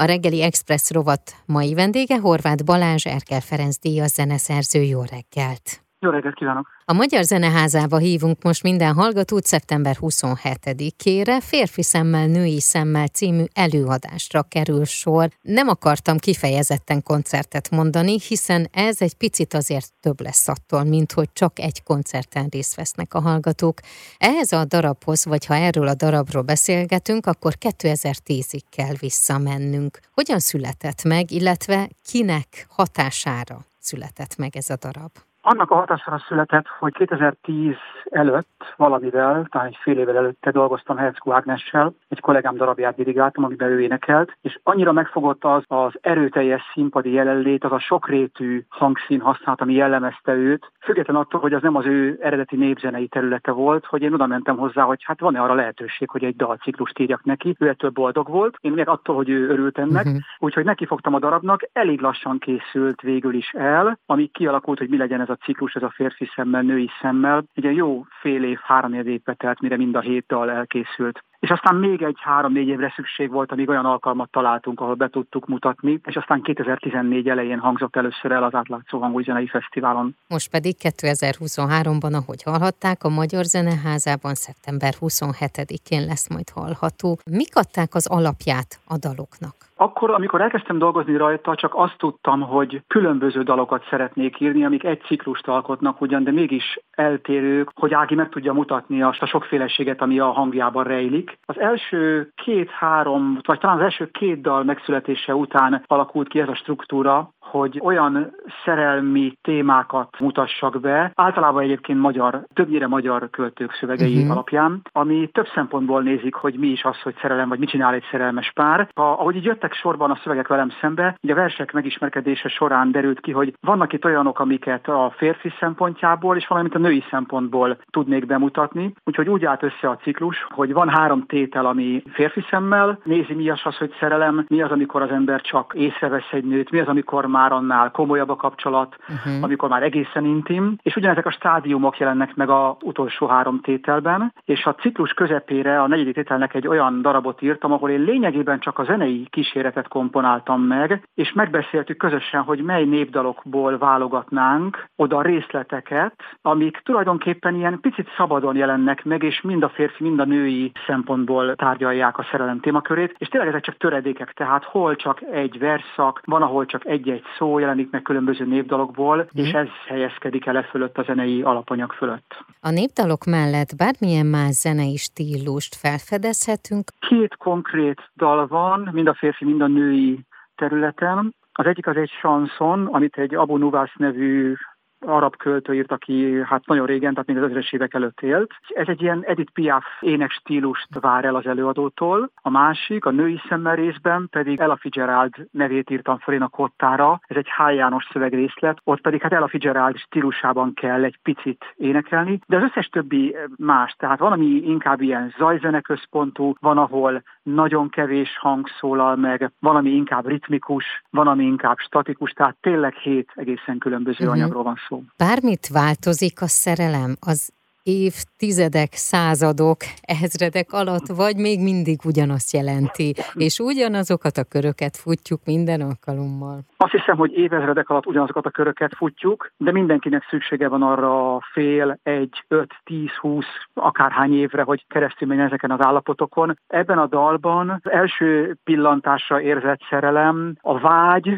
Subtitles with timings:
[0.00, 4.82] A reggeli Express rovat mai vendége Horváth Balázs, Erkel Ferenc díjas zeneszerző.
[4.82, 5.87] Jó reggelt!
[6.00, 6.68] Jó reggelt kívánok!
[6.84, 14.42] A Magyar Zeneházába hívunk most minden hallgatót szeptember 27-ére, Férfi szemmel, női szemmel című előadásra
[14.42, 15.28] kerül sor.
[15.40, 21.28] Nem akartam kifejezetten koncertet mondani, hiszen ez egy picit azért több lesz attól, mint hogy
[21.32, 23.80] csak egy koncerten részt vesznek a hallgatók.
[24.18, 29.98] Ehhez a darabhoz, vagy ha erről a darabról beszélgetünk, akkor 2010-ig kell visszamennünk.
[30.12, 35.10] Hogyan született meg, illetve kinek hatására született meg ez a darab?
[35.50, 41.32] Annak a hatására született, hogy 2010 előtt valamivel, talán egy fél évvel előtte dolgoztam Herzko
[41.32, 47.12] Ágnessel, egy kollégám darabját dirigáltam, amiben ő énekelt, és annyira megfogott az az erőteljes színpadi
[47.12, 51.86] jelenlét, az a sokrétű hangszín használat, ami jellemezte őt, független attól, hogy az nem az
[51.86, 56.10] ő eredeti népzenei területe volt, hogy én oda mentem hozzá, hogy hát van-e arra lehetőség,
[56.10, 57.56] hogy egy dalciklust írjak neki.
[57.58, 60.20] Ő ettől boldog volt, én még attól, hogy ő örült ennek, uh-huh.
[60.38, 64.96] úgyhogy neki fogtam a darabnak, elég lassan készült végül is el, ami kialakult, hogy mi
[64.96, 67.44] legyen ez a ciklus, ez a férfi szemmel, női szemmel.
[67.54, 71.24] Egy jó fél év, három év telt, mire mind a hét elkészült.
[71.40, 75.46] És aztán még egy három-négy évre szükség volt, amíg olyan alkalmat találtunk, ahol be tudtuk
[75.46, 80.16] mutatni, és aztán 2014 elején hangzott először el az átlátszó hangú zenei fesztiválon.
[80.28, 87.18] Most pedig 2023-ban, ahogy hallhatták, a Magyar Zeneházában szeptember 27-én lesz majd hallható.
[87.30, 89.54] Mik adták az alapját a daloknak?
[89.80, 95.00] Akkor, amikor elkezdtem dolgozni rajta, csak azt tudtam, hogy különböző dalokat szeretnék írni, amik egy
[95.00, 100.18] ciklust alkotnak ugyan, de mégis eltérők, hogy Ági meg tudja mutatni azt a sokféleséget, ami
[100.18, 101.38] a hangjában rejlik.
[101.46, 106.54] Az első két-három, vagy talán az első két dal megszületése után alakult ki ez a
[106.54, 114.30] struktúra, hogy olyan szerelmi témákat mutassak be, általában egyébként magyar, többnyire magyar költők szövegei uh-huh.
[114.30, 118.04] alapján, ami több szempontból nézik, hogy mi is az, hogy szerelem, vagy mit csinál egy
[118.10, 118.88] szerelmes pár.
[118.94, 123.20] Ha, ahogy így jöttek sorban a szövegek velem szembe, ugye a versek megismerkedése során derült
[123.20, 128.26] ki, hogy vannak itt olyanok, amiket a férfi szempontjából, és valamint a női szempontból tudnék
[128.26, 128.94] bemutatni.
[129.04, 133.50] Úgyhogy úgy állt össze a ciklus, hogy van három tétel, ami férfi szemmel, nézi mi
[133.50, 136.88] az, az hogy szerelem, mi az, amikor az ember csak észrevesz egy nőt, mi az,
[136.88, 139.42] amikor már már annál komolyabb a kapcsolat, uh-huh.
[139.42, 144.64] amikor már egészen intim, és ugyanezek a stádiumok jelennek meg a utolsó három tételben, és
[144.64, 148.84] a ciklus közepére a negyedik tételnek egy olyan darabot írtam, ahol én lényegében csak a
[148.84, 157.54] zenei kíséretet komponáltam meg, és megbeszéltük közösen, hogy mely népdalokból válogatnánk oda részleteket, amik tulajdonképpen
[157.54, 162.26] ilyen picit szabadon jelennek meg, és mind a férfi, mind a női szempontból tárgyalják a
[162.30, 166.86] szerelem témakörét, és tényleg ezek csak töredékek, tehát hol csak egy verszak, van, ahol csak
[166.86, 169.44] egy-egy szó jelenik meg különböző népdalokból, mm.
[169.44, 172.44] és ez helyezkedik el e fölött a zenei alapanyag fölött.
[172.60, 176.84] A népdalok mellett bármilyen más zenei stílust felfedezhetünk?
[176.98, 180.20] Két konkrét dal van, mind a férfi, mind a női
[180.54, 181.34] területen.
[181.52, 184.54] Az egyik az egy chanson, amit egy Abu Nuvász nevű
[185.00, 188.50] arab költő írt, aki hát nagyon régen, tehát még az ezres évek előtt élt.
[188.68, 192.30] Ez egy ilyen Edith Piaf ének stílust vár el az előadótól.
[192.42, 197.20] A másik, a női szemmel részben pedig Ella Fitzgerald nevét írtam föl én a kottára.
[197.26, 197.74] Ez egy H.
[197.74, 202.86] János szövegrészlet, ott pedig hát Ella Fitzgerald stílusában kell egy picit énekelni, de az összes
[202.86, 209.52] többi más, tehát van, ami inkább ilyen zajzeneközpontú, van, ahol nagyon kevés hang szólal meg,
[209.60, 214.40] valami inkább ritmikus, van, ami inkább statikus, tehát tényleg hét egészen különböző uh-huh.
[214.40, 214.87] anyagról van szó.
[215.16, 217.52] Bármit változik a szerelem, az
[217.88, 225.80] évtizedek, századok, ezredek alatt, vagy még mindig ugyanazt jelenti, és ugyanazokat a köröket futjuk minden
[225.80, 226.60] alkalommal.
[226.76, 231.98] Azt hiszem, hogy évezredek alatt ugyanazokat a köröket futjuk, de mindenkinek szüksége van arra fél,
[232.02, 236.58] egy, öt, tíz, húsz, akárhány évre, hogy keresztül menjen ezeken az állapotokon.
[236.66, 241.28] Ebben a dalban az első pillantásra érzett szerelem, a vágy,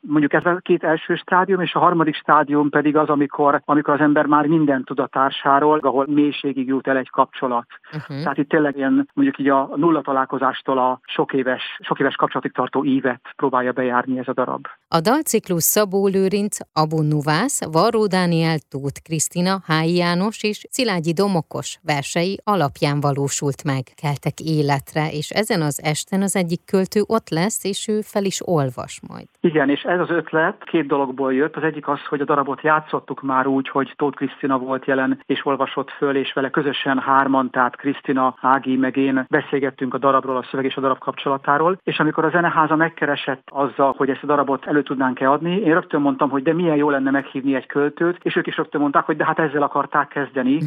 [0.00, 4.00] Mondjuk ez a két első stádium, és a harmadik stádium pedig az, amikor, amikor az
[4.00, 7.66] ember már mindent tud a társáról, ahol mélységig jut el egy kapcsolat.
[7.92, 8.22] Uh-huh.
[8.22, 12.52] Tehát itt tényleg ilyen mondjuk így a nulla találkozástól a sok éves, sok éves kapcsolatig
[12.52, 14.66] tartó ívet próbálja bejárni ez a darab.
[14.88, 21.78] A dalciklus Szabó Lőrinc, Abu Nuvász, Varró Dániel, Tóth Krisztina, Hályi János és Szilágyi Domokos
[21.82, 27.64] versei alapján valósult meg, keltek életre, és ezen az esten az egyik költő ott lesz,
[27.64, 29.26] és ő fel is olvas majd.
[29.40, 31.56] Igen, és ez az ötlet két dologból jött.
[31.56, 35.46] Az egyik az, hogy a darabot játszottuk már úgy, hogy Tóth Krisztina volt jelen, és
[35.46, 40.46] olvasott föl, és vele közösen hárman, tehát Krisztina, Ági, meg én beszélgettünk a darabról, a
[40.50, 41.80] szöveg és a darab kapcsolatáról.
[41.84, 46.00] És amikor a zeneháza megkeresett azzal, hogy ezt a darabot elő tudnánk-e adni, én rögtön
[46.00, 49.16] mondtam, hogy de milyen jó lenne meghívni egy költőt, és ők is rögtön mondták, hogy
[49.16, 50.58] de hát ezzel akarták kezdeni.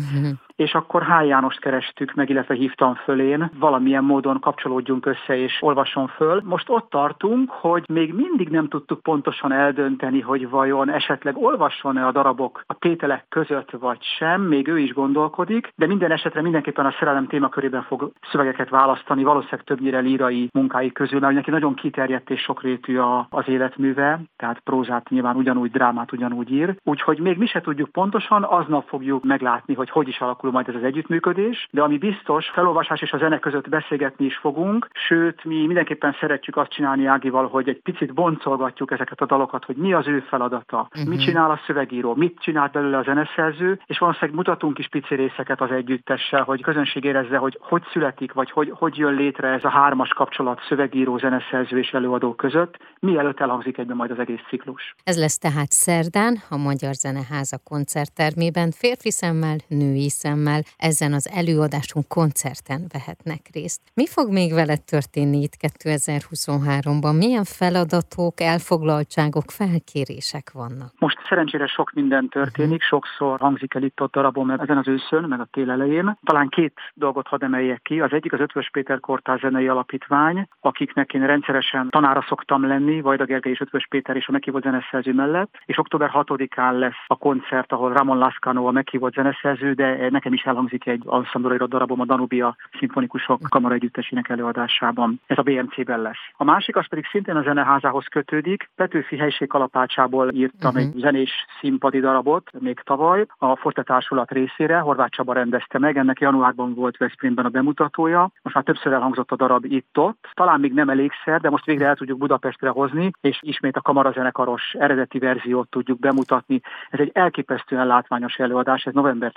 [0.55, 1.25] És akkor H.
[1.25, 6.41] Jánost kerestük meg, illetve hívtam fölén, valamilyen módon kapcsolódjunk össze és olvasson föl.
[6.43, 12.11] Most ott tartunk, hogy még mindig nem tudtuk pontosan eldönteni, hogy vajon esetleg olvasson-e a
[12.11, 16.95] darabok a tételek között vagy sem, még ő is gondolkodik, de minden esetre mindenképpen a
[16.99, 22.41] szerelem témakörében fog szövegeket választani, valószínűleg többnyire lírai munkái közül, mert neki nagyon kiterjedt és
[22.41, 26.75] sokrétű a, az életműve, tehát prózát nyilván ugyanúgy, drámát ugyanúgy ír.
[26.83, 30.75] Úgyhogy még mi se tudjuk pontosan, aznap fogjuk meglátni, hogy hogy is alakul majd ez
[30.75, 35.65] az együttműködés, de ami biztos, felolvasás és a zene között beszélgetni is fogunk, sőt, mi
[35.65, 40.07] mindenképpen szeretjük azt csinálni Ágival, hogy egy picit boncolgatjuk ezeket a dalokat, hogy mi az
[40.07, 41.09] ő feladata, uh-huh.
[41.09, 45.61] mit csinál a szövegíró, mit csinál belőle a zeneszerző, és valószínűleg mutatunk is pici részeket
[45.61, 49.69] az együttessel, hogy közönség érezze, hogy hogy születik, vagy hogy, hogy jön létre ez a
[49.69, 54.95] hármas kapcsolat szövegíró, zeneszerző és előadó között, mielőtt elhangzik egyben majd az egész ciklus.
[55.03, 60.32] Ez lesz tehát szerdán a Magyar Zeneháza koncerttermében férfi szemmel, női szemmel
[60.77, 63.81] ezen az előadásunk koncerten vehetnek részt.
[63.93, 67.17] Mi fog még veled történni itt 2023-ban?
[67.17, 70.91] Milyen feladatok, elfoglaltságok, felkérések vannak?
[70.99, 72.99] Most szerencsére sok minden történik, uh-huh.
[72.99, 76.17] sokszor hangzik el itt ott darabom ezen az őszön, meg a tél elején.
[76.23, 78.01] Talán két dolgot hadd emeljek ki.
[78.01, 83.25] Az egyik az Ötvös Péter Kortár Zenei Alapítvány, akiknek én rendszeresen tanára szoktam lenni, Vajda
[83.25, 87.71] Gergely és Ötvös Péter és a meghívott zeneszerző mellett, és október 6-án lesz a koncert,
[87.71, 92.05] ahol Ramon Lascano a meghívott zeneszerző, de nekem is elhangzik egy ensemble írott darabom a
[92.05, 95.19] Danubia szimfonikusok kamara együttesének előadásában.
[95.27, 96.23] Ez a BMC-ben lesz.
[96.37, 98.69] A másik az pedig szintén a zeneházához kötődik.
[98.75, 100.83] Petőfi helység kalapácsából írtam uh-huh.
[100.83, 104.79] egy zenés színpadi darabot még tavaly a Forte Társulat részére.
[104.79, 108.31] Horváth Csaba rendezte meg, ennek januárban volt Veszprémben a bemutatója.
[108.41, 110.27] Most már többször elhangzott a darab itt-ott.
[110.33, 114.73] Talán még nem elégszer, de most végre el tudjuk Budapestre hozni, és ismét a kamarazenekaros
[114.79, 116.61] eredeti verziót tudjuk bemutatni.
[116.89, 119.31] Ez egy elképesztően látványos előadás, ez november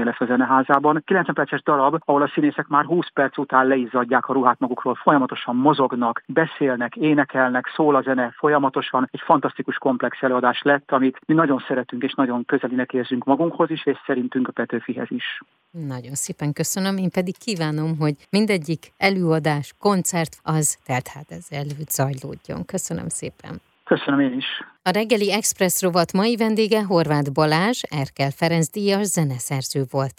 [0.00, 1.02] 19-én lesz a zeneházában.
[1.04, 5.56] 90 perces darab, ahol a színészek már 20 perc után leizzadják a ruhát magukról, folyamatosan
[5.56, 9.08] mozognak, beszélnek, énekelnek, szól a zene folyamatosan.
[9.10, 13.86] Egy fantasztikus komplex előadás lett, amit mi nagyon szeretünk és nagyon közelinek érzünk magunkhoz is,
[13.86, 15.40] és szerintünk a Petőfihez is.
[15.70, 22.64] Nagyon szépen köszönöm, én pedig kívánom, hogy mindegyik előadás, koncert az teltház előtt zajlódjon.
[22.64, 23.69] Köszönöm szépen.
[23.94, 24.44] Köszönöm én is.
[24.82, 30.14] A reggeli Express rovat mai vendége Horváth Balázs, Erkel Ferenc díjas zeneszerző volt.